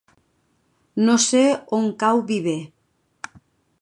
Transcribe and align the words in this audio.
No 1.09 1.17
sé 1.25 1.43
on 1.81 1.87
cau 2.05 2.23
Viver. 2.33 2.59